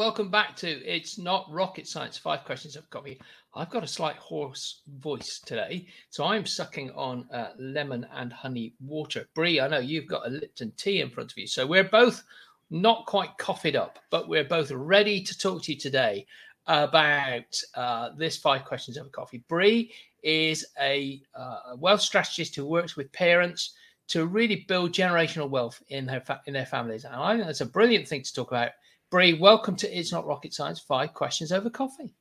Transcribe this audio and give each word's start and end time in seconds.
Welcome 0.00 0.30
back 0.30 0.56
to 0.56 0.66
It's 0.66 1.18
Not 1.18 1.44
Rocket 1.50 1.86
Science 1.86 2.16
Five 2.16 2.46
Questions 2.46 2.74
of 2.74 2.88
Coffee. 2.88 3.20
I've 3.54 3.68
got 3.68 3.84
a 3.84 3.86
slight 3.86 4.16
hoarse 4.16 4.80
voice 4.98 5.40
today, 5.44 5.88
so 6.08 6.24
I'm 6.24 6.46
sucking 6.46 6.90
on 6.92 7.28
uh, 7.30 7.50
lemon 7.58 8.06
and 8.14 8.32
honey 8.32 8.72
water. 8.80 9.28
Bri, 9.34 9.60
I 9.60 9.68
know 9.68 9.78
you've 9.78 10.06
got 10.06 10.26
a 10.26 10.30
Lipton 10.30 10.72
tea 10.78 11.02
in 11.02 11.10
front 11.10 11.32
of 11.32 11.36
you, 11.36 11.46
so 11.46 11.66
we're 11.66 11.84
both 11.84 12.22
not 12.70 13.04
quite 13.04 13.36
coffeed 13.36 13.76
up, 13.76 13.98
but 14.08 14.26
we're 14.26 14.42
both 14.42 14.70
ready 14.70 15.22
to 15.22 15.36
talk 15.36 15.62
to 15.64 15.72
you 15.74 15.78
today 15.78 16.26
about 16.66 17.60
uh, 17.74 18.08
this 18.16 18.38
five 18.38 18.64
questions 18.64 18.96
over 18.96 19.10
coffee. 19.10 19.44
Bri 19.48 19.92
is 20.22 20.64
a 20.80 21.20
uh, 21.34 21.76
wealth 21.76 22.00
strategist 22.00 22.56
who 22.56 22.64
works 22.64 22.96
with 22.96 23.12
parents 23.12 23.74
to 24.08 24.24
really 24.24 24.64
build 24.66 24.92
generational 24.92 25.50
wealth 25.50 25.82
in 25.90 26.06
their 26.06 26.22
fa- 26.22 26.40
in 26.46 26.54
their 26.54 26.64
families, 26.64 27.04
and 27.04 27.14
I 27.14 27.34
think 27.34 27.44
that's 27.44 27.60
a 27.60 27.66
brilliant 27.66 28.08
thing 28.08 28.22
to 28.22 28.32
talk 28.32 28.50
about 28.50 28.70
Bri, 29.10 29.34
welcome 29.34 29.74
to 29.74 29.98
It's 29.98 30.12
Not 30.12 30.24
Rocket 30.24 30.54
Science 30.54 30.78
Five 30.78 31.14
Questions 31.14 31.50
Over 31.50 31.68
Coffee. 31.68 32.14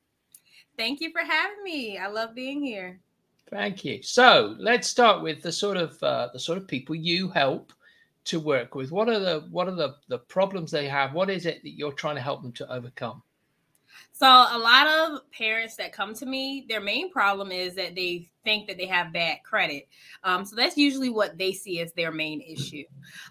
Thank 0.75 1.01
you 1.01 1.11
for 1.11 1.21
having 1.21 1.63
me. 1.63 1.99
I 1.99 2.07
love 2.07 2.33
being 2.33 2.63
here. 2.63 2.99
Thank 3.51 3.85
you. 3.85 4.01
So 4.01 4.55
let's 4.57 4.87
start 4.87 5.21
with 5.21 5.43
the 5.43 5.51
sort 5.51 5.77
of 5.77 6.01
uh, 6.01 6.29
the 6.33 6.39
sort 6.39 6.57
of 6.57 6.67
people 6.67 6.95
you 6.95 7.27
help 7.27 7.73
to 8.25 8.39
work 8.39 8.73
with. 8.73 8.91
What 8.91 9.07
are 9.07 9.19
the 9.19 9.47
what 9.51 9.67
are 9.67 9.75
the 9.75 9.97
the 10.07 10.17
problems 10.17 10.71
they 10.71 10.87
have? 10.87 11.13
What 11.13 11.29
is 11.29 11.45
it 11.45 11.61
that 11.61 11.77
you're 11.77 11.91
trying 11.91 12.15
to 12.15 12.21
help 12.21 12.41
them 12.41 12.53
to 12.53 12.73
overcome? 12.73 13.21
So 14.11 14.27
a 14.27 14.57
lot 14.57 14.87
of 14.87 15.31
parents 15.31 15.77
that 15.77 15.93
come 15.93 16.13
to 16.15 16.25
me, 16.25 16.65
their 16.67 16.81
main 16.81 17.09
problem 17.11 17.51
is 17.51 17.75
that 17.75 17.95
they 17.95 18.29
think 18.43 18.67
that 18.67 18.77
they 18.77 18.85
have 18.85 19.13
bad 19.13 19.37
credit. 19.43 19.87
Um, 20.23 20.43
so 20.43 20.55
that's 20.55 20.75
usually 20.77 21.09
what 21.09 21.37
they 21.37 21.53
see 21.53 21.79
as 21.79 21.93
their 21.93 22.11
main 22.11 22.41
issue. 22.41 22.83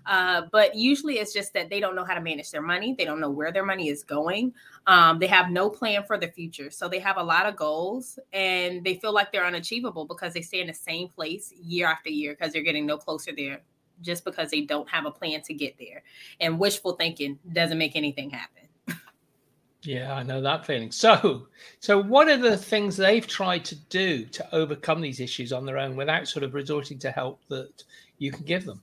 Uh, 0.06 0.42
but 0.50 0.75
usually 0.75 1.19
it's 1.19 1.33
just 1.33 1.53
that 1.55 1.69
they 1.69 1.81
don't 1.81 1.95
know 1.95 2.05
how 2.05 2.15
to 2.15 2.20
manage 2.20 2.50
their 2.50 2.62
money. 2.62 2.95
They 2.97 3.05
don't 3.05 3.20
know 3.20 3.31
where 3.31 3.53
their 3.53 3.65
money 3.65 3.89
is 3.89 4.03
going. 4.03 4.55
Um, 4.87 5.19
they 5.19 5.27
have 5.27 5.50
no 5.50 5.69
plan 5.69 6.05
for 6.05 6.17
the 6.17 6.28
future. 6.28 6.70
So 6.70 6.89
they 6.89 7.00
have 7.00 7.19
a 7.19 7.22
lot 7.22 7.47
of 7.47 7.56
goals 7.56 8.19
and 8.33 8.83
they 8.84 8.95
feel 8.95 9.12
like 9.12 9.33
they're 9.33 9.47
unachievable 9.47 10.06
because 10.06 10.33
they 10.33 10.43
stay 10.43 10.61
in 10.61 10.69
the 10.69 10.75
same 10.75 11.09
place 11.09 11.53
year 11.53 11.87
after 11.87 12.11
year 12.11 12.34
because 12.34 12.53
they're 12.53 12.62
getting 12.62 12.87
no 12.87 12.97
closer 12.97 13.33
there 13.37 13.61
just 14.00 14.25
because 14.25 14.50
they 14.50 14.62
don't 14.62 14.89
have 14.89 15.06
a 15.06 15.11
plan 15.11 15.43
to 15.43 15.55
get 15.55 15.77
there. 15.78 16.03
And 16.41 16.59
wishful 16.59 16.93
thinking 16.93 17.39
doesn't 17.53 17.78
make 17.78 17.97
anything 17.97 18.31
happen. 18.31 18.68
Yeah, 19.83 20.12
I 20.15 20.23
know 20.23 20.41
that 20.41 20.67
feeling. 20.67 20.91
So, 20.91 21.47
so 21.81 22.03
what 22.03 22.29
are 22.29 22.37
the 22.37 22.57
things 22.57 22.97
they've 22.97 23.27
tried 23.27 23.65
to 23.67 23.77
do 23.77 24.25
to 24.27 24.55
overcome 24.55 25.01
these 25.01 25.21
issues 25.21 25.53
on 25.53 25.65
their 25.65 25.79
own 25.79 25.97
without 25.97 26.27
sort 26.27 26.43
of 26.43 26.55
resorting 26.55 26.98
to 27.01 27.11
help 27.11 27.41
that 27.48 27.84
you 28.19 28.33
can 28.33 28.45
give 28.45 28.65
them? 28.65 28.83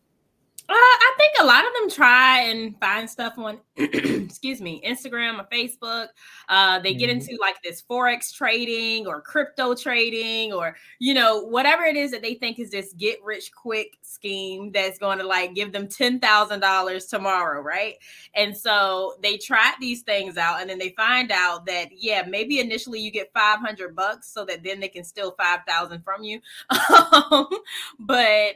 I 0.69 0.94
think 1.17 1.33
a 1.39 1.45
lot 1.45 1.65
of 1.65 1.73
them 1.73 1.89
try 1.89 2.41
and 2.41 2.79
find 2.79 3.09
stuff 3.09 3.37
on, 3.37 3.59
excuse 3.75 4.61
me, 4.61 4.81
Instagram 4.85 5.39
or 5.39 5.47
Facebook. 5.51 6.07
Uh, 6.49 6.79
they 6.79 6.93
get 6.93 7.09
mm-hmm. 7.09 7.19
into 7.19 7.37
like 7.41 7.55
this 7.63 7.83
forex 7.89 8.33
trading 8.33 9.07
or 9.07 9.21
crypto 9.21 9.75
trading 9.75 10.53
or 10.53 10.75
you 10.99 11.13
know 11.13 11.41
whatever 11.41 11.83
it 11.83 11.95
is 11.95 12.11
that 12.11 12.21
they 12.21 12.35
think 12.35 12.59
is 12.59 12.71
this 12.71 12.93
get 12.93 13.19
rich 13.23 13.51
quick 13.51 13.97
scheme 14.01 14.71
that's 14.71 14.97
going 14.97 15.17
to 15.17 15.25
like 15.25 15.55
give 15.55 15.71
them 15.71 15.87
ten 15.87 16.19
thousand 16.19 16.59
dollars 16.59 17.05
tomorrow, 17.05 17.61
right? 17.61 17.95
And 18.33 18.55
so 18.55 19.15
they 19.21 19.37
try 19.37 19.73
these 19.79 20.01
things 20.03 20.37
out, 20.37 20.61
and 20.61 20.69
then 20.69 20.79
they 20.79 20.93
find 20.97 21.31
out 21.31 21.65
that 21.65 21.89
yeah, 21.91 22.23
maybe 22.27 22.59
initially 22.59 22.99
you 22.99 23.11
get 23.11 23.33
five 23.33 23.59
hundred 23.59 23.95
bucks, 23.95 24.31
so 24.31 24.45
that 24.45 24.63
then 24.63 24.79
they 24.79 24.89
can 24.89 25.03
steal 25.03 25.35
five 25.37 25.61
thousand 25.67 26.03
from 26.03 26.23
you, 26.23 26.39
but 27.99 28.55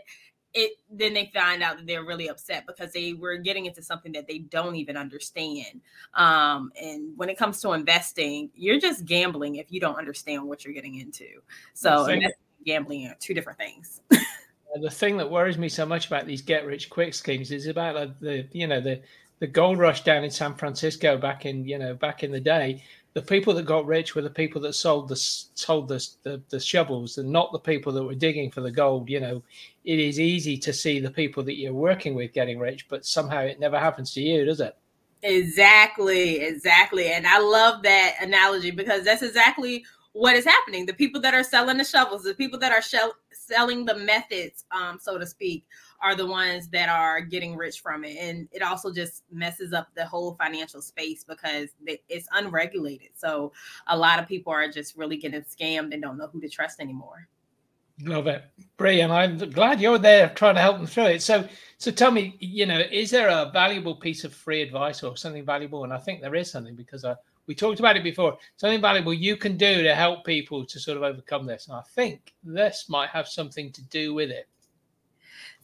it 0.54 0.72
then 0.90 1.14
they 1.14 1.32
find 1.34 1.62
out 1.62 1.78
that 1.78 1.86
they're 1.86 2.04
really 2.04 2.28
upset 2.28 2.66
because 2.66 2.92
they 2.92 3.14
were 3.14 3.38
getting 3.38 3.66
into 3.66 3.84
something 3.84 4.12
that 4.14 4.28
they 4.28 4.40
don't 4.40 4.76
even 4.76 4.98
understand. 4.98 5.82
Um, 6.16 6.72
and 6.82 7.16
when 7.18 7.30
it 7.30 7.38
comes 7.38 7.62
to 7.62 7.74
investing 7.74 8.50
you're 8.56 8.80
just 8.80 9.06
gambling 9.06 9.56
if 9.56 9.72
you 9.72 9.80
don't 9.80 9.98
understand 9.98 10.44
what 10.44 10.66
you're 10.66 10.74
getting 10.74 10.96
into. 10.96 11.26
So 11.74 12.08
gambling 12.66 13.08
are 13.08 13.16
two 13.20 13.34
different 13.34 13.60
things. 13.60 14.02
The 14.82 14.90
thing 14.90 15.18
that 15.18 15.30
worries 15.30 15.58
me 15.58 15.68
so 15.68 15.84
much 15.84 16.08
about 16.08 16.28
these 16.28 16.44
get 16.44 16.64
rich 16.64 16.92
quick 16.92 17.16
schemes 17.16 17.52
is 17.52 17.66
about 17.66 17.96
uh, 17.96 18.08
the 18.22 18.48
you 18.52 18.68
know 18.68 18.80
the 18.80 19.02
the 19.40 19.48
gold 19.48 19.80
rush 19.80 20.04
down 20.04 20.24
in 20.24 20.30
San 20.30 20.54
Francisco 20.54 21.18
back 21.18 21.46
in 21.46 21.66
you 21.66 21.80
know 21.80 21.96
back 21.96 22.24
in 22.24 22.32
the 22.32 22.40
day 22.40 22.84
the 23.20 23.26
people 23.26 23.54
that 23.54 23.66
got 23.66 23.86
rich 23.86 24.16
were 24.16 24.22
the 24.22 24.30
people 24.30 24.62
that 24.62 24.72
sold 24.72 25.10
the 25.10 25.16
sold 25.18 25.90
the, 25.90 26.08
the, 26.24 26.42
the 26.48 26.60
shovels 26.60 27.18
and 27.18 27.30
not 27.30 27.52
the 27.52 27.60
people 27.60 27.92
that 27.92 28.04
were 28.04 28.16
digging 28.16 28.50
for 28.50 28.62
the 28.62 28.72
gold 28.72 29.10
you 29.10 29.20
know. 29.20 29.44
It 29.84 30.00
is 30.00 30.20
easy 30.22 30.58
to 30.60 30.72
see 30.72 31.02
the 31.02 31.12
people 31.12 31.44
that 31.44 31.58
you're 31.58 31.74
working 31.74 32.16
with 32.16 32.32
getting 32.32 32.60
rich 32.60 32.88
but 32.88 33.06
somehow 33.06 33.42
it 33.42 33.60
never 33.60 33.78
happens 33.78 34.14
to 34.14 34.22
you 34.22 34.46
does 34.46 34.62
it? 34.62 34.78
Exactly 35.22 36.40
exactly. 36.40 37.12
And 37.12 37.28
i 37.28 37.40
love 37.40 37.84
that 37.84 38.16
analogy 38.22 38.72
because 38.72 39.04
that's 39.04 39.22
exactly 39.22 39.84
what 40.14 40.38
is 40.38 40.46
happening. 40.46 40.86
The 40.86 40.94
people 40.94 41.20
that 41.22 41.34
are 41.34 41.44
selling 41.44 41.78
the 41.78 41.84
shovels 41.84 42.24
the 42.24 42.34
people 42.34 42.60
that 42.60 42.72
are 42.72 42.82
shell- 42.82 43.16
selling 43.34 43.84
the 43.84 43.98
methods 43.98 44.64
um 44.72 44.98
so 45.02 45.18
to 45.18 45.26
speak 45.26 45.66
are 46.02 46.16
the 46.16 46.26
ones 46.26 46.68
that 46.70 46.90
are 46.90 47.22
getting 47.22 47.56
rich 47.56 47.82
from 47.82 48.04
it. 48.04 48.18
And 48.18 48.48
it 48.52 48.62
also 48.62 48.92
just 48.92 49.24
messes 49.32 49.74
up 49.74 49.90
the 49.96 50.06
whole 50.06 50.36
financial 50.36 50.82
space 50.82 51.24
because 51.24 51.70
it's 51.86 52.28
unregulated. 52.34 53.10
So 53.16 53.52
a 53.88 53.98
lot 53.98 54.20
of 54.20 54.28
people 54.28 54.54
are 54.54 54.68
just 54.70 54.98
really 54.98 55.18
getting 55.18 55.42
scammed 55.42 55.94
and 55.94 56.02
don't 56.02 56.18
know 56.18 56.28
who 56.28 56.42
to 56.42 56.50
trust 56.50 56.80
anymore. 56.80 57.28
Love 58.04 58.28
it, 58.28 58.46
brilliant. 58.78 59.12
I'm 59.12 59.38
glad 59.38 59.82
you're 59.82 59.98
there 59.98 60.30
trying 60.30 60.56
to 60.56 60.62
help 60.62 60.78
them 60.78 60.88
through 60.88 61.08
it. 61.08 61.22
So, 61.22 61.46
so 61.80 61.92
tell 61.92 62.12
me, 62.12 62.38
you 62.40 62.66
know, 62.66 62.80
is 62.80 63.12
there 63.12 63.28
a 63.28 63.52
valuable 63.52 63.94
piece 63.94 64.24
of 64.24 64.34
free 64.34 64.62
advice 64.62 65.04
or 65.04 65.18
something 65.18 65.44
valuable? 65.44 65.84
And 65.84 65.92
I 65.92 65.98
think 65.98 66.22
there 66.22 66.36
is 66.36 66.50
something 66.50 66.76
because 66.76 67.04
I, 67.04 67.16
we 67.48 67.56
talked 67.56 67.80
about 67.80 67.98
it 67.98 68.04
before. 68.04 68.38
Something 68.56 68.80
valuable 68.80 69.14
you 69.14 69.36
can 69.36 69.58
do 69.58 69.84
to 69.84 69.94
help 69.96 70.24
people 70.24 70.66
to 70.66 70.80
sort 70.80 70.96
of 70.96 71.04
overcome 71.04 71.46
this. 71.46 71.68
And 71.68 71.76
I 71.76 71.82
think 71.94 72.34
this 72.42 72.86
might 72.88 73.10
have 73.10 73.28
something 73.28 73.70
to 73.74 73.82
do 73.90 74.14
with 74.14 74.30
it. 74.30 74.48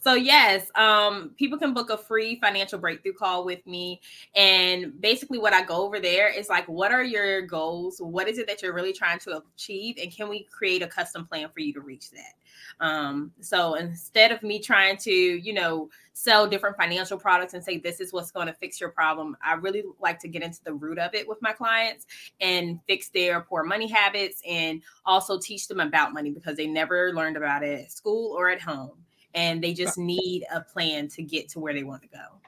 So 0.06 0.14
yes, 0.14 0.70
um, 0.76 1.32
people 1.36 1.58
can 1.58 1.74
book 1.74 1.90
a 1.90 1.98
free 1.98 2.40
financial 2.40 2.78
breakthrough 2.78 3.14
call 3.14 3.44
with 3.44 3.66
me, 3.66 4.02
and 4.36 5.02
basically 5.02 5.40
what 5.40 5.52
I 5.52 5.64
go 5.64 5.84
over 5.84 6.00
there 6.00 6.30
is 6.32 6.48
like, 6.48 6.68
what 6.68 6.92
are 6.92 7.04
your 7.04 7.42
goals? 7.42 7.98
What 8.00 8.28
is 8.28 8.38
it 8.38 8.46
that 8.46 8.62
you're 8.62 8.76
really 8.76 8.94
trying 8.94 9.18
to 9.22 9.42
achieve, 9.56 9.96
and 10.00 10.16
can 10.16 10.30
we 10.30 10.44
create 10.44 10.84
a 10.84 10.88
custom 10.88 11.26
plan 11.26 11.50
for 11.52 11.60
you 11.60 11.74
to 11.74 11.82
reach 11.82 12.12
that? 12.12 12.86
Um, 12.86 13.32
so 13.40 13.74
instead 13.74 14.32
of 14.32 14.44
me 14.44 14.60
trying 14.60 14.98
to, 14.98 15.12
you 15.12 15.54
know, 15.54 15.90
sell 16.14 16.46
different 16.46 16.78
financial 16.78 17.18
products 17.18 17.56
and 17.56 17.64
say 17.64 17.80
this 17.80 18.00
is 18.00 18.14
what's 18.14 18.30
going 18.30 18.46
to 18.46 18.54
fix 18.54 18.80
your 18.80 18.92
problem, 18.92 19.36
I 19.44 19.54
really 19.54 19.86
like 20.00 20.20
to 20.20 20.28
get 20.28 20.44
into 20.44 20.64
the 20.64 20.74
root 20.76 21.00
of 21.00 21.16
it 21.16 21.28
with 21.28 21.42
my 21.42 21.52
clients 21.52 22.06
and 22.40 22.80
fix 22.86 23.10
their 23.10 23.42
poor 23.42 23.64
money 23.64 23.88
habits, 23.88 24.40
and 24.48 24.84
also 25.04 25.40
teach 25.40 25.68
them 25.68 25.80
about 25.80 26.14
money 26.14 26.30
because 26.30 26.58
they 26.58 26.68
never 26.68 27.12
learned 27.16 27.38
about 27.38 27.64
it 27.64 27.86
at 27.86 27.92
school 27.92 28.38
or 28.38 28.52
at 28.52 28.62
home 28.62 29.00
and 29.35 29.62
they 29.62 29.73
just 29.73 29.97
need 29.97 30.46
a 30.53 30.62
plan 30.62 31.07
to 31.09 31.22
get 31.22 31.50
to 31.50 31.59
where 31.59 31.73
they 31.73 31.84
want 31.84 32.01
to 32.01 32.07
go. 32.07 32.41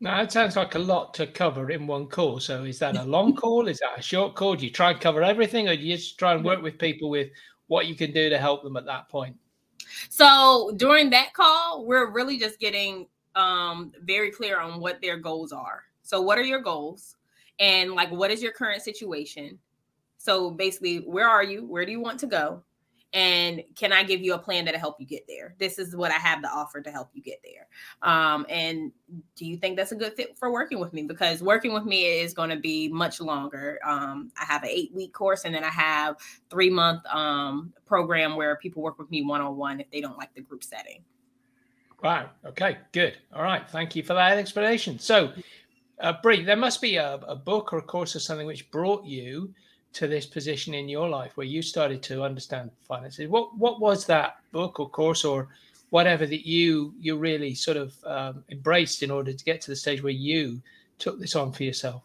Now, 0.00 0.20
that 0.20 0.32
sounds 0.32 0.56
like 0.56 0.74
a 0.74 0.80
lot 0.80 1.14
to 1.14 1.28
cover 1.28 1.70
in 1.70 1.86
one 1.86 2.08
call. 2.08 2.40
So, 2.40 2.64
is 2.64 2.80
that 2.80 2.96
a 2.96 3.04
long 3.04 3.36
call? 3.36 3.68
Is 3.68 3.78
that 3.78 3.98
a 3.98 4.02
short 4.02 4.34
call? 4.34 4.56
Do 4.56 4.64
you 4.64 4.72
try 4.72 4.90
and 4.90 5.00
cover 5.00 5.22
everything, 5.22 5.68
or 5.68 5.76
do 5.76 5.82
you 5.82 5.96
just 5.96 6.18
try 6.18 6.32
and 6.34 6.44
work 6.44 6.60
with 6.60 6.76
people 6.76 7.08
with 7.08 7.28
what 7.68 7.86
you 7.86 7.94
can 7.94 8.10
do 8.12 8.28
to 8.28 8.36
help 8.36 8.64
them 8.64 8.76
at 8.76 8.84
that 8.86 9.08
point? 9.08 9.36
So, 10.08 10.72
during 10.76 11.10
that 11.10 11.34
call, 11.34 11.84
we're 11.86 12.10
really 12.10 12.36
just 12.36 12.58
getting 12.58 13.06
um, 13.36 13.92
very 14.02 14.32
clear 14.32 14.58
on 14.58 14.80
what 14.80 15.00
their 15.00 15.18
goals 15.18 15.52
are. 15.52 15.84
So, 16.02 16.20
what 16.20 16.36
are 16.36 16.42
your 16.42 16.60
goals? 16.60 17.14
And, 17.60 17.92
like, 17.92 18.10
what 18.10 18.32
is 18.32 18.42
your 18.42 18.52
current 18.52 18.82
situation? 18.82 19.56
So, 20.16 20.50
basically, 20.50 20.96
where 20.96 21.28
are 21.28 21.44
you? 21.44 21.64
Where 21.64 21.86
do 21.86 21.92
you 21.92 22.00
want 22.00 22.18
to 22.20 22.26
go? 22.26 22.64
And 23.12 23.62
can 23.76 23.92
i 23.92 24.02
give 24.02 24.22
you 24.22 24.34
a 24.34 24.38
plan 24.38 24.64
that'll 24.64 24.80
help 24.80 25.00
you 25.00 25.06
get 25.06 25.26
there? 25.28 25.54
This 25.58 25.78
is 25.78 25.94
what 25.94 26.10
i 26.10 26.14
have 26.14 26.40
to 26.42 26.48
offer 26.48 26.80
to 26.80 26.90
help 26.90 27.10
you 27.12 27.22
get 27.22 27.40
there. 27.44 27.68
Um, 28.02 28.46
and 28.48 28.92
do 29.36 29.44
you 29.44 29.56
think 29.56 29.76
that's 29.76 29.92
a 29.92 29.96
good 29.96 30.14
fit 30.14 30.36
for 30.38 30.52
working 30.52 30.80
with 30.80 30.92
me? 30.92 31.02
Because 31.02 31.42
working 31.42 31.72
with 31.72 31.84
me 31.84 32.20
is 32.20 32.32
going 32.32 32.50
to 32.50 32.56
be 32.56 32.88
much 32.88 33.20
longer. 33.20 33.78
Um, 33.84 34.30
i 34.40 34.44
have 34.44 34.62
an 34.62 34.70
eight 34.70 34.92
week 34.94 35.12
course 35.12 35.44
and 35.44 35.54
then 35.54 35.64
i 35.64 35.70
have 35.70 36.16
three 36.50 36.70
month 36.70 37.04
um, 37.06 37.72
program 37.86 38.36
where 38.36 38.56
people 38.56 38.82
work 38.82 38.98
with 38.98 39.10
me 39.10 39.22
one-on-one 39.22 39.80
if 39.80 39.90
they 39.90 40.00
don't 40.00 40.18
like 40.18 40.34
the 40.34 40.40
group 40.40 40.64
setting. 40.64 41.02
Wow 42.02 42.30
okay 42.44 42.78
good. 42.92 43.18
All 43.32 43.42
right. 43.42 43.68
Thank 43.70 43.94
you 43.94 44.02
for 44.02 44.14
that 44.14 44.38
explanation. 44.38 44.98
So 44.98 45.32
uh, 46.00 46.14
Bri, 46.22 46.42
there 46.42 46.56
must 46.56 46.80
be 46.80 46.96
a, 46.96 47.14
a 47.14 47.36
book 47.36 47.72
or 47.72 47.78
a 47.78 47.82
course 47.82 48.16
or 48.16 48.20
something 48.20 48.46
which 48.46 48.70
brought 48.70 49.04
you 49.04 49.54
to 49.94 50.06
this 50.06 50.26
position 50.26 50.74
in 50.74 50.88
your 50.88 51.08
life 51.08 51.36
where 51.36 51.46
you 51.46 51.62
started 51.62 52.02
to 52.04 52.22
understand 52.22 52.70
finances? 52.86 53.28
What 53.28 53.56
what 53.56 53.80
was 53.80 54.06
that 54.06 54.36
book 54.52 54.80
or 54.80 54.88
course 54.88 55.24
or 55.24 55.48
whatever 55.90 56.26
that 56.26 56.46
you 56.46 56.94
you 56.98 57.16
really 57.16 57.54
sort 57.54 57.76
of 57.76 57.94
um, 58.04 58.44
embraced 58.50 59.02
in 59.02 59.10
order 59.10 59.32
to 59.32 59.44
get 59.44 59.60
to 59.62 59.70
the 59.70 59.76
stage 59.76 60.02
where 60.02 60.12
you 60.12 60.60
took 60.98 61.20
this 61.20 61.36
on 61.36 61.52
for 61.52 61.64
yourself? 61.64 62.02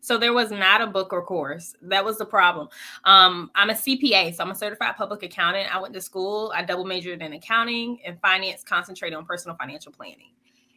So 0.00 0.18
there 0.18 0.34
was 0.34 0.50
not 0.50 0.82
a 0.82 0.86
book 0.86 1.14
or 1.14 1.24
course. 1.24 1.74
That 1.80 2.04
was 2.04 2.18
the 2.18 2.26
problem. 2.26 2.68
Um, 3.04 3.50
i'm 3.54 3.70
a 3.70 3.74
cpa 3.74 4.34
so 4.34 4.44
i'm 4.44 4.50
a 4.50 4.54
certified 4.54 4.96
public 4.96 5.22
accountant. 5.22 5.74
I 5.74 5.80
went 5.80 5.94
to 5.94 6.00
school. 6.00 6.52
I 6.54 6.62
double 6.62 6.84
majored 6.84 7.22
in 7.22 7.32
accounting 7.32 8.00
and 8.04 8.20
finance 8.20 8.62
concentrated 8.62 9.16
on 9.16 9.24
personal 9.24 9.56
financial 9.56 9.92
planning 9.92 10.30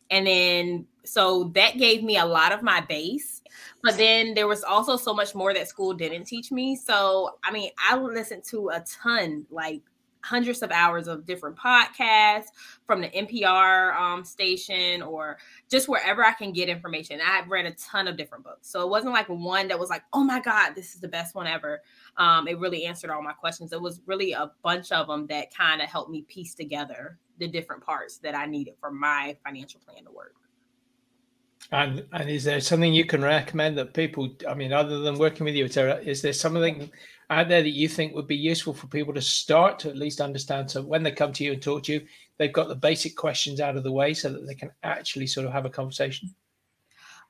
and 0.10 0.28
then 0.28 0.86
so 1.04 1.46
that 1.56 1.78
gave 1.78 2.04
me 2.04 2.18
a 2.18 2.26
lot 2.26 2.52
of 2.52 2.62
my 2.62 2.82
base. 2.82 3.42
But 3.82 3.98
then 3.98 4.34
there 4.34 4.48
was 4.48 4.64
also 4.64 4.98
so 4.98 5.14
much 5.14 5.34
more 5.34 5.54
that 5.54 5.68
school 5.68 5.94
didn't 5.94 6.26
teach 6.26 6.52
me. 6.52 6.76
So 6.76 7.38
I 7.44 7.52
mean, 7.52 7.72
I 7.78 7.98
listened 7.98 8.44
to 8.46 8.70
a 8.70 8.84
ton, 9.02 9.46
like 9.50 9.82
hundreds 10.28 10.62
of 10.62 10.72
hours 10.72 11.08
of 11.08 11.26
different 11.26 11.56
podcasts 11.56 12.48
from 12.86 13.02
the 13.02 13.10
NPR 13.10 13.96
um, 13.96 14.24
station 14.24 15.02
or 15.02 15.38
just 15.70 15.88
wherever 15.88 16.26
I 16.26 16.34
can 16.34 16.52
get 16.52 16.68
information. 16.68 17.20
I've 17.26 17.48
read 17.48 17.66
a 17.66 17.72
ton 17.72 18.08
of 18.08 18.18
different 18.18 18.44
books. 18.44 18.70
So 18.70 18.82
it 18.82 18.90
wasn't 18.90 19.14
like 19.14 19.30
one 19.30 19.70
that 19.70 19.80
was 19.80 19.90
like, 19.90 20.04
oh 20.14 20.24
my 20.24 20.40
God, 20.40 20.74
this 20.76 20.96
is 20.96 21.02
the 21.02 21.08
best 21.08 21.34
one 21.34 21.48
ever. 21.48 21.82
Um, 22.18 22.48
it 22.48 22.60
really 22.60 22.86
answered 22.86 23.10
all 23.10 23.22
my 23.22 23.34
questions. 23.34 23.72
It 23.72 23.82
was 23.82 24.02
really 24.06 24.34
a 24.34 24.52
bunch 24.64 24.92
of 24.92 25.08
them 25.08 25.28
that 25.28 25.56
kind 25.56 25.82
of 25.82 25.90
helped 25.90 26.12
me 26.12 26.24
piece 26.24 26.54
together 26.54 27.18
the 27.40 27.48
different 27.48 27.84
parts 27.84 28.18
that 28.18 28.36
I 28.36 28.46
needed 28.46 28.74
for 28.80 28.92
my 28.92 29.38
financial 29.46 29.80
plan 29.80 30.04
to 30.04 30.12
work. 30.12 30.34
And 31.72 32.06
and 32.14 32.30
is 32.30 32.46
there 32.46 32.62
something 32.62 32.94
you 32.94 33.06
can 33.06 33.22
recommend 33.22 33.78
that 33.78 33.94
people? 33.94 34.30
I 34.48 34.54
mean, 34.54 34.72
other 34.72 35.00
than 35.00 35.18
working 35.18 35.44
with 35.44 35.56
you, 35.56 35.68
Tara, 35.68 35.96
is 35.98 36.22
there 36.22 36.32
something 36.32 36.90
out 37.30 37.50
there 37.50 37.62
that 37.62 37.70
you 37.70 37.88
think 37.90 38.14
would 38.14 38.28
be 38.28 38.36
useful 38.36 38.74
for 38.74 38.88
people 38.88 39.14
to 39.14 39.22
start 39.22 39.80
to 39.80 39.90
at 39.90 39.98
least 39.98 40.22
understand? 40.22 40.72
So 40.72 40.82
when 40.82 41.04
they 41.04 41.12
come 41.12 41.34
to 41.34 41.44
you 41.44 41.54
and 41.54 41.62
talk 41.62 41.84
to 41.84 41.94
you, 41.94 42.08
they've 42.38 42.54
got 42.54 42.68
the 42.68 42.76
basic 42.76 43.16
questions 43.16 43.60
out 43.60 43.76
of 43.76 43.84
the 43.84 43.92
way, 43.92 44.14
so 44.14 44.30
that 44.30 44.48
they 44.48 44.56
can 44.56 44.72
actually 44.84 45.28
sort 45.28 45.46
of 45.46 45.54
have 45.54 45.66
a 45.66 45.70
conversation. 45.70 46.34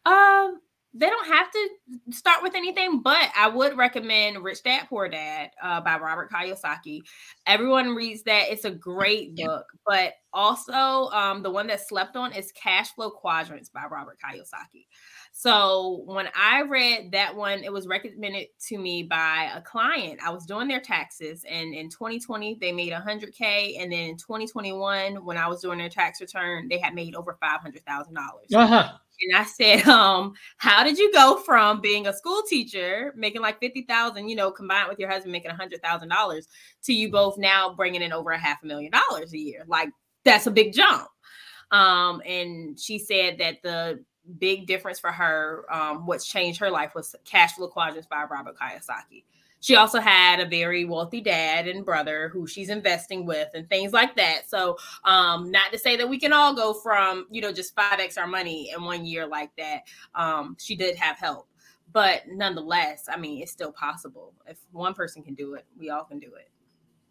Um, 0.05 0.61
they 0.97 1.07
don't 1.07 1.27
have 1.27 1.51
to 1.51 1.69
start 2.11 2.41
with 2.41 2.55
anything, 2.55 3.01
but 3.01 3.29
I 3.35 3.47
would 3.47 3.77
recommend 3.77 4.43
Rich 4.43 4.63
Dad 4.63 4.87
Poor 4.89 5.07
Dad 5.07 5.51
uh, 5.61 5.81
by 5.81 5.97
Robert 5.97 6.31
Kiyosaki. 6.31 7.01
Everyone 7.45 7.95
reads 7.95 8.23
that; 8.23 8.49
it's 8.49 8.65
a 8.65 8.71
great 8.71 9.35
book. 9.35 9.65
But 9.85 10.13
also, 10.33 11.09
um, 11.15 11.43
the 11.43 11.51
one 11.51 11.67
that 11.67 11.87
slept 11.87 12.15
on 12.15 12.33
is 12.33 12.51
Cash 12.51 12.93
Flow 12.95 13.11
Quadrants 13.11 13.69
by 13.69 13.85
Robert 13.89 14.17
Kiyosaki. 14.23 14.87
So 15.31 16.01
when 16.05 16.29
I 16.35 16.63
read 16.63 17.11
that 17.11 17.35
one, 17.35 17.63
it 17.63 17.71
was 17.71 17.85
recommended 17.85 18.47
to 18.69 18.77
me 18.79 19.03
by 19.03 19.51
a 19.55 19.61
client. 19.61 20.19
I 20.25 20.31
was 20.31 20.47
doing 20.47 20.67
their 20.67 20.79
taxes, 20.79 21.45
and 21.47 21.75
in 21.75 21.89
2020 21.89 22.57
they 22.59 22.71
made 22.71 22.91
100k, 22.91 23.79
and 23.79 23.91
then 23.91 24.09
in 24.09 24.17
2021, 24.17 25.23
when 25.23 25.37
I 25.37 25.47
was 25.47 25.61
doing 25.61 25.77
their 25.77 25.89
tax 25.89 26.21
return, 26.21 26.67
they 26.69 26.79
had 26.79 26.95
made 26.95 27.13
over 27.13 27.37
500 27.39 27.85
thousand 27.85 28.15
dollars. 28.15 28.47
Uh-huh. 28.51 28.93
And 29.21 29.37
I 29.37 29.43
said, 29.45 29.87
um, 29.87 30.33
how 30.57 30.83
did 30.83 30.97
you 30.97 31.11
go 31.13 31.37
from 31.37 31.81
being 31.81 32.07
a 32.07 32.13
school 32.13 32.41
teacher 32.47 33.13
making 33.15 33.41
like 33.41 33.59
50,000, 33.59 34.29
you 34.29 34.35
know, 34.35 34.51
combined 34.51 34.89
with 34.89 34.99
your 34.99 35.09
husband 35.09 35.31
making 35.31 35.51
a 35.51 35.55
$100,000 35.55 36.47
to 36.83 36.93
you 36.93 37.11
both 37.11 37.37
now 37.37 37.73
bringing 37.73 38.01
in 38.01 38.13
over 38.13 38.31
a 38.31 38.37
half 38.37 38.63
a 38.63 38.65
million 38.65 38.91
dollars 38.91 39.33
a 39.33 39.37
year? 39.37 39.65
Like 39.67 39.89
that's 40.23 40.47
a 40.47 40.51
big 40.51 40.73
jump. 40.73 41.07
Um, 41.71 42.21
and 42.25 42.79
she 42.79 42.99
said 42.99 43.39
that 43.39 43.61
the 43.63 44.03
big 44.37 44.67
difference 44.67 44.99
for 44.99 45.11
her, 45.11 45.65
um, 45.71 46.05
what's 46.05 46.25
changed 46.25 46.59
her 46.59 46.69
life 46.69 46.93
was 46.95 47.15
Cash 47.25 47.53
Flow 47.53 47.67
Quadrants 47.67 48.07
by 48.07 48.23
Robert 48.29 48.55
Kiyosaki. 48.57 49.23
She 49.67 49.75
also 49.75 49.99
had 49.99 50.39
a 50.39 50.45
very 50.45 50.85
wealthy 50.85 51.19
dad 51.19 51.67
and 51.67 51.83
brother 51.83 52.29
who 52.29 52.47
she's 52.47 52.69
investing 52.69 53.25
with 53.25 53.49
and 53.53 53.67
things 53.67 53.91
like 53.91 54.15
that. 54.15 54.49
So, 54.49 54.77
um, 55.03 55.51
not 55.51 55.73
to 55.73 55.77
say 55.77 55.97
that 55.97 56.07
we 56.07 56.17
can 56.17 56.31
all 56.31 56.55
go 56.55 56.73
from, 56.73 57.27
you 57.29 57.41
know, 57.41 57.51
just 57.51 57.75
5x 57.75 58.17
our 58.17 58.27
money 58.27 58.71
in 58.73 58.85
one 58.85 59.05
year 59.05 59.27
like 59.27 59.51
that. 59.57 59.81
Um, 60.15 60.55
she 60.57 60.77
did 60.77 60.95
have 60.95 61.17
help. 61.17 61.49
But 61.91 62.21
nonetheless, 62.29 63.09
I 63.11 63.17
mean, 63.17 63.41
it's 63.41 63.51
still 63.51 63.73
possible. 63.73 64.33
If 64.45 64.57
one 64.71 64.93
person 64.93 65.21
can 65.21 65.33
do 65.33 65.55
it, 65.55 65.65
we 65.77 65.89
all 65.89 66.05
can 66.05 66.19
do 66.19 66.31
it. 66.35 66.49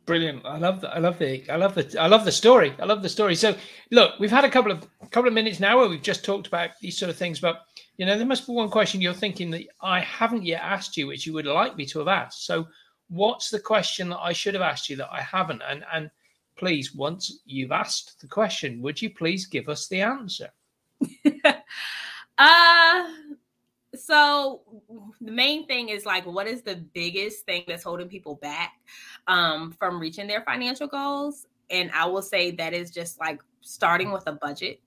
Brilliant. 0.07 0.47
I 0.47 0.57
love 0.59 0.81
that. 0.83 0.95
I 0.95 1.01
love 1.01 1.19
the 1.19 1.43
I 1.51 1.57
love 1.57 1.75
the 1.75 1.97
I 2.01 2.07
love 2.07 2.25
the 2.25 2.31
story. 2.31 2.73
I 2.79 2.85
love 2.85 3.03
the 3.03 3.09
story. 3.09 3.35
So 3.35 3.57
look, 3.91 4.13
we've 4.21 4.31
had 4.31 4.45
a 4.45 4.51
couple 4.51 4.71
of 4.71 4.87
couple 5.11 5.27
of 5.27 5.35
minutes 5.35 5.59
now 5.59 5.79
where 5.79 5.89
we've 5.89 6.01
just 6.01 6.25
talked 6.25 6.47
about 6.47 6.71
these 6.81 6.97
sort 6.97 7.11
of 7.11 7.17
things, 7.17 7.41
but 7.41 7.63
you 7.97 8.07
know, 8.07 8.17
there 8.17 8.27
must 8.27 8.47
be 8.47 8.53
one 8.53 8.71
question 8.71 9.01
you're 9.01 9.13
thinking 9.13 9.51
that 9.51 9.67
I 9.81 9.99
haven't 10.01 10.45
yet 10.45 10.63
asked 10.63 10.97
you, 10.97 11.09
which 11.09 11.27
you 11.27 11.33
would 11.33 11.47
like 11.47 11.77
me 11.77 11.87
to 11.87 11.99
have 11.99 12.07
asked. 12.07 12.47
So 12.47 12.69
what's 13.09 13.51
the 13.51 13.59
question 13.59 14.09
that 14.11 14.21
I 14.21 14.33
should 14.33 14.55
have 14.55 14.63
asked 14.63 14.89
you 14.89 14.95
that 14.97 15.13
I 15.13 15.21
haven't? 15.23 15.63
And 15.69 15.85
and 15.93 16.09
please, 16.57 16.95
once 16.95 17.41
you've 17.45 17.73
asked 17.73 18.21
the 18.21 18.29
question, 18.29 18.81
would 18.83 19.03
you 19.03 19.11
please 19.11 19.47
give 19.47 19.69
us 19.69 19.89
the 19.89 20.03
answer? 20.03 20.51
uh 22.39 23.09
so 23.97 24.63
the 25.21 25.33
main 25.33 25.67
thing 25.67 25.89
is 25.89 26.05
like 26.05 26.25
what 26.27 26.47
is 26.47 26.63
the 26.63 26.77
biggest 26.95 27.45
thing 27.45 27.63
that's 27.67 27.83
holding 27.83 28.09
people 28.09 28.37
back 28.37 28.75
um, 29.27 29.73
from 29.73 29.99
reaching 29.99 30.27
their 30.27 30.43
financial 30.43 30.87
goals 30.87 31.47
and 31.71 31.91
i 31.93 32.05
will 32.05 32.23
say 32.23 32.51
that 32.51 32.73
is 32.73 32.91
just 32.91 33.19
like 33.19 33.41
starting 33.61 34.13
with 34.13 34.27
a 34.27 34.33
budget 34.33 34.81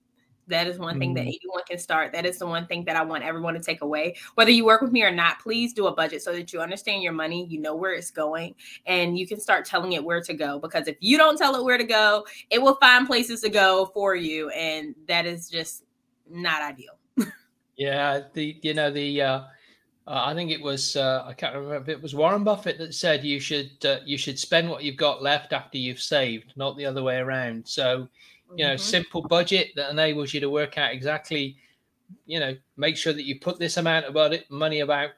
that 0.50 0.66
is 0.66 0.78
one 0.78 0.98
thing 0.98 1.14
that 1.14 1.22
mm-hmm. 1.22 1.28
anyone 1.28 1.62
can 1.68 1.78
start. 1.78 2.12
That 2.12 2.26
is 2.26 2.38
the 2.38 2.46
one 2.46 2.66
thing 2.66 2.84
that 2.84 2.96
I 2.96 3.02
want 3.02 3.24
everyone 3.24 3.54
to 3.54 3.60
take 3.60 3.80
away. 3.82 4.16
Whether 4.34 4.50
you 4.50 4.64
work 4.64 4.82
with 4.82 4.92
me 4.92 5.02
or 5.02 5.10
not, 5.10 5.40
please 5.40 5.72
do 5.72 5.86
a 5.86 5.94
budget 5.94 6.22
so 6.22 6.32
that 6.32 6.52
you 6.52 6.60
understand 6.60 7.02
your 7.02 7.12
money, 7.12 7.46
you 7.46 7.60
know 7.60 7.74
where 7.74 7.94
it's 7.94 8.10
going, 8.10 8.54
and 8.86 9.16
you 9.16 9.26
can 9.26 9.40
start 9.40 9.64
telling 9.64 9.92
it 9.92 10.04
where 10.04 10.20
to 10.20 10.34
go. 10.34 10.58
Because 10.58 10.88
if 10.88 10.96
you 11.00 11.16
don't 11.16 11.38
tell 11.38 11.54
it 11.54 11.64
where 11.64 11.78
to 11.78 11.84
go, 11.84 12.26
it 12.50 12.60
will 12.60 12.74
find 12.76 13.06
places 13.06 13.40
to 13.42 13.48
go 13.48 13.90
for 13.94 14.14
you. 14.14 14.50
And 14.50 14.94
that 15.08 15.24
is 15.24 15.48
just 15.48 15.84
not 16.28 16.62
ideal. 16.62 16.99
Yeah, 17.80 18.24
the 18.34 18.58
you 18.60 18.74
know 18.74 18.90
the 18.90 19.22
uh, 19.22 19.38
uh, 20.06 20.24
I 20.26 20.34
think 20.34 20.50
it 20.50 20.60
was 20.60 20.96
uh, 20.96 21.24
I 21.26 21.32
can't 21.32 21.54
remember 21.54 21.76
if 21.76 21.88
it 21.88 22.02
was 22.02 22.14
Warren 22.14 22.44
Buffett 22.44 22.76
that 22.76 22.92
said 22.92 23.24
you 23.24 23.40
should 23.40 23.70
uh, 23.86 24.00
you 24.04 24.18
should 24.18 24.38
spend 24.38 24.68
what 24.68 24.84
you've 24.84 24.98
got 24.98 25.22
left 25.22 25.54
after 25.54 25.78
you've 25.78 26.02
saved, 26.02 26.52
not 26.56 26.76
the 26.76 26.84
other 26.84 27.02
way 27.02 27.16
around. 27.16 27.66
So 27.66 28.06
you 28.54 28.66
know, 28.66 28.74
mm-hmm. 28.74 28.82
simple 28.82 29.22
budget 29.22 29.70
that 29.76 29.90
enables 29.90 30.34
you 30.34 30.40
to 30.40 30.50
work 30.50 30.76
out 30.76 30.92
exactly, 30.92 31.56
you 32.26 32.38
know, 32.38 32.54
make 32.76 32.98
sure 32.98 33.14
that 33.14 33.24
you 33.24 33.40
put 33.40 33.58
this 33.58 33.78
amount 33.78 34.04
of 34.04 34.40
money 34.50 34.80
about 34.80 35.12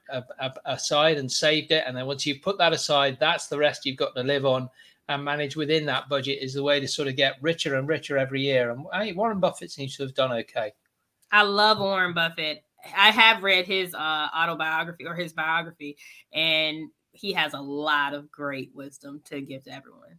aside 0.65 1.19
and 1.19 1.33
saved 1.33 1.73
it, 1.73 1.83
and 1.85 1.97
then 1.97 2.07
once 2.07 2.25
you 2.25 2.39
put 2.39 2.59
that 2.59 2.73
aside, 2.73 3.17
that's 3.19 3.49
the 3.49 3.59
rest 3.59 3.85
you've 3.85 3.97
got 3.97 4.15
to 4.15 4.23
live 4.23 4.47
on 4.47 4.71
and 5.09 5.25
manage 5.25 5.57
within 5.57 5.85
that 5.87 6.09
budget 6.09 6.39
is 6.41 6.55
the 6.55 6.63
way 6.63 6.79
to 6.79 6.87
sort 6.87 7.09
of 7.09 7.17
get 7.17 7.43
richer 7.43 7.75
and 7.75 7.89
richer 7.89 8.17
every 8.17 8.41
year. 8.41 8.71
And 8.71 8.87
hey, 8.93 9.15
Warren 9.15 9.41
Buffett 9.41 9.73
seems 9.73 9.97
to 9.97 10.05
have 10.05 10.15
done 10.15 10.31
okay. 10.31 10.73
I 11.33 11.43
love 11.43 11.79
Warren 11.79 12.13
Buffett. 12.15 12.63
I 12.97 13.11
have 13.11 13.43
read 13.43 13.67
his 13.67 13.95
uh, 13.95 14.29
autobiography 14.37 15.07
or 15.07 15.15
his 15.15 15.33
biography, 15.33 15.97
and 16.33 16.91
he 17.13 17.33
has 17.33 17.55
a 17.55 17.61
lot 17.61 18.15
of 18.15 18.31
great 18.31 18.71
wisdom 18.75 19.23
to 19.27 19.41
give 19.41 19.65
to 19.65 19.71
everyone. 19.75 20.19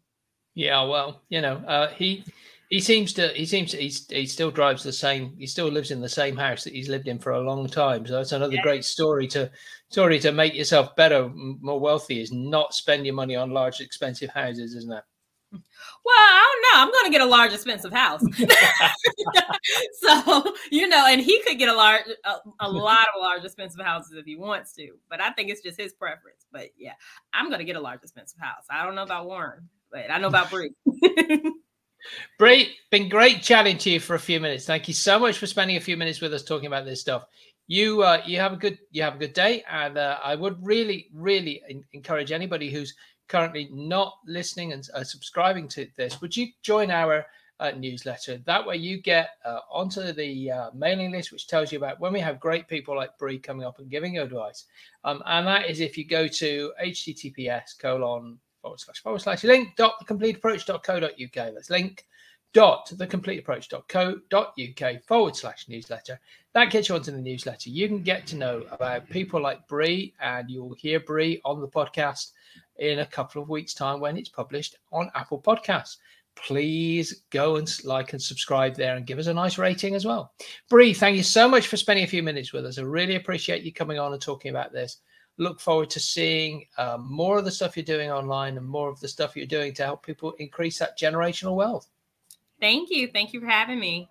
Yeah, 0.56 0.84
well, 0.84 1.22
you 1.30 1.42
know, 1.42 1.58
uh, 1.68 1.90
he 1.90 2.24
he 2.70 2.80
seems 2.80 3.14
to 3.14 3.28
he 3.30 3.46
seems 3.46 3.72
to, 3.72 3.78
he's, 3.78 4.08
he 4.10 4.26
still 4.26 4.52
drives 4.52 4.84
the 4.84 4.94
same. 4.94 5.36
He 5.38 5.46
still 5.46 5.68
lives 5.68 5.92
in 5.92 6.02
the 6.02 6.10
same 6.10 6.36
house 6.36 6.64
that 6.64 6.74
he's 6.74 6.90
lived 6.90 7.08
in 7.08 7.20
for 7.20 7.34
a 7.34 7.42
long 7.42 7.68
time. 7.68 8.06
So 8.06 8.14
that's 8.14 8.32
another 8.32 8.56
yeah. 8.56 8.62
great 8.62 8.86
story 8.86 9.28
to 9.30 9.52
story 9.90 10.20
to 10.20 10.32
make 10.32 10.56
yourself 10.56 10.96
better, 10.96 11.30
more 11.30 11.80
wealthy. 11.80 12.22
Is 12.22 12.32
not 12.32 12.74
spend 12.74 13.06
your 13.06 13.16
money 13.16 13.36
on 13.36 13.52
large, 13.52 13.82
expensive 13.82 14.30
houses, 14.30 14.74
isn't 14.76 14.94
it? 14.94 15.04
Well, 16.06 16.16
I 16.16 16.50
don't 16.52 16.62
know. 16.62 16.82
I'm 16.84 16.92
going 16.92 17.06
to 17.06 17.12
get 17.12 17.22
a 17.22 17.30
large, 17.30 17.54
expensive 17.54 17.94
house. 17.94 18.22
so 20.02 20.56
you 20.72 20.88
know, 20.88 21.06
and 21.08 21.22
he 21.22 21.42
could 21.44 21.58
get 21.58 21.70
a 21.70 21.74
large, 21.74 22.04
a, 22.26 22.36
a, 22.60 22.70
lot 22.70 23.08
of 23.16 23.22
large, 23.22 23.44
expensive 23.44 23.86
houses 23.86 24.14
if 24.18 24.26
he 24.26 24.36
wants 24.36 24.74
to. 24.74 24.90
But 25.10 25.22
I 25.22 25.32
think 25.32 25.50
it's 25.50 25.62
just 25.62 25.80
his 25.80 25.94
preference. 25.94 26.46
But 26.52 26.70
yeah, 26.78 26.94
I'm 27.34 27.48
going 27.48 27.60
to 27.60 27.66
get 27.66 27.76
a 27.76 27.82
large, 27.82 28.02
expensive 28.04 28.40
house. 28.40 28.66
I 28.70 28.86
don't 28.86 28.96
know 28.96 29.04
about 29.04 29.26
Warren, 29.26 29.70
but 29.92 30.12
I 30.12 30.18
know 30.18 30.28
about 30.28 30.50
Bri. 30.50 30.74
Bri, 32.38 32.76
been 32.92 33.08
great 33.08 33.42
chatting 33.42 33.78
to 33.80 33.90
you 33.90 34.00
for 34.00 34.16
a 34.16 34.20
few 34.20 34.40
minutes. 34.40 34.66
Thank 34.66 34.90
you 34.90 34.94
so 34.94 35.18
much 35.20 35.38
for 35.38 35.48
spending 35.48 35.78
a 35.78 35.82
few 35.82 35.96
minutes 35.96 36.20
with 36.20 36.34
us 36.34 36.44
talking 36.44 36.68
about 36.68 36.86
this 36.86 37.00
stuff. 37.00 37.26
You 37.68 38.04
uh, 38.04 38.22
you 38.26 38.40
have 38.40 38.52
a 38.52 38.58
good 38.58 38.78
you 38.92 39.04
have 39.04 39.16
a 39.16 39.18
good 39.18 39.32
day, 39.32 39.64
and 39.72 39.98
uh, 39.98 40.20
I 40.22 40.36
would 40.36 40.58
really 40.66 41.08
really 41.14 41.64
encourage 41.94 42.34
anybody 42.34 42.70
who's 42.70 42.94
currently 43.28 43.70
not 43.72 44.18
listening 44.26 44.74
and 44.74 44.88
uh, 44.94 45.04
subscribing 45.04 45.68
to 45.70 45.88
this, 45.96 46.22
would 46.22 46.36
you 46.36 46.48
join 46.62 46.92
our 46.92 47.26
uh, 47.60 47.72
newsletter? 47.72 48.38
That 48.46 48.66
way, 48.66 48.78
you 48.78 49.02
get 49.02 49.32
uh, 49.46 49.60
onto 49.72 50.12
the 50.12 50.52
uh, 50.52 50.70
mailing 50.74 51.12
list, 51.12 51.32
which 51.32 51.48
tells 51.48 51.72
you 51.72 51.78
about 51.78 52.00
when 52.00 52.14
we 52.14 52.20
have 52.20 52.40
great 52.40 52.68
people 52.68 52.96
like 52.96 53.18
Bri 53.18 53.40
coming 53.40 53.66
up 53.66 53.80
and 53.80 53.90
giving 53.90 54.16
you 54.16 54.24
advice. 54.24 54.66
Um, 55.04 55.22
and 55.26 55.48
that 55.48 55.70
is 55.70 55.80
if 55.80 55.98
you 55.98 56.06
go 56.06 56.28
to 56.28 56.74
https 56.84 57.78
colon 57.80 58.40
forward 58.62 58.80
slash 58.80 59.02
forward 59.02 59.22
slash 59.22 59.44
link 59.44 59.76
dot 59.76 59.96
thecompleteapproach 60.02 60.66
dot 60.66 60.84
co 60.84 61.00
dot 61.00 61.14
uk. 61.22 61.34
That's 61.34 61.70
link 61.70 62.06
dot 62.54 62.90
thecompleteapproach.co.uk 62.94 65.04
forward 65.04 65.36
slash 65.36 65.68
newsletter. 65.68 66.20
That 66.54 66.70
gets 66.70 66.88
you 66.88 66.96
onto 66.96 67.12
the 67.12 67.22
newsletter. 67.22 67.70
You 67.70 67.88
can 67.88 68.04
get 68.04 68.28
to 68.28 68.36
know 68.36 68.64
about 68.72 69.10
people 69.10 69.42
like 69.42 69.68
Bri, 69.68 70.14
and 70.22 70.50
you'll 70.50 70.76
hear 70.76 71.00
Bri 71.00 71.42
on 71.44 71.62
the 71.62 71.68
podcast 71.68 72.32
in 72.78 73.00
a 73.00 73.06
couple 73.06 73.42
of 73.42 73.50
weeks' 73.50 73.74
time 73.74 74.00
when 74.00 74.18
it's 74.18 74.30
published 74.30 74.78
on 74.92 75.12
Apple 75.16 75.42
Podcasts. 75.42 75.98
Please 76.36 77.24
go 77.30 77.58
and 77.58 77.72
like 77.86 78.14
and 78.14 78.22
subscribe 78.22 78.76
there 78.76 78.96
and 78.96 79.06
give 79.06 79.20
us 79.20 79.28
a 79.28 79.34
nice 79.34 79.58
rating 79.58 79.94
as 79.94 80.06
well. 80.06 80.34
Bri, 80.70 80.94
thank 80.94 81.16
you 81.16 81.24
so 81.24 81.48
much 81.48 81.68
for 81.68 81.78
spending 81.78 82.06
a 82.06 82.08
few 82.08 82.24
minutes 82.24 82.54
with 82.54 82.66
us. 82.66 82.80
I 82.80 82.82
really 82.82 83.16
appreciate 83.16 83.64
you 83.64 83.72
coming 83.72 84.00
on 84.00 84.14
and 84.14 84.22
talking 84.22 84.50
about 84.50 84.74
this. 84.74 84.98
Look 85.38 85.60
forward 85.60 85.90
to 85.92 86.00
seeing 86.00 86.66
um, 86.78 87.12
more 87.12 87.38
of 87.38 87.46
the 87.46 87.52
stuff 87.52 87.78
you're 87.78 87.84
doing 87.84 88.12
online 88.12 88.58
and 88.58 88.66
more 88.66 88.90
of 88.90 89.00
the 89.00 89.08
stuff 89.08 89.36
you're 89.36 89.46
doing 89.46 89.74
to 89.76 89.84
help 89.84 90.06
people 90.06 90.34
increase 90.40 90.80
that 90.80 90.98
generational 90.98 91.56
wealth. 91.56 91.88
Thank 92.60 92.90
you. 92.92 93.10
Thank 93.12 93.34
you 93.34 93.40
for 93.40 93.48
having 93.48 93.80
me. 93.80 94.10